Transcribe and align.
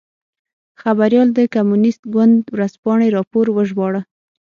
خبریال 0.81 1.29
د 1.33 1.39
کمونېست 1.53 2.01
ګوند 2.13 2.35
ورځپاڼې 2.55 3.07
راپور 3.17 3.45
وژباړه. 3.51 4.01